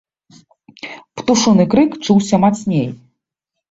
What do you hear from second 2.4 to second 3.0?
мацней.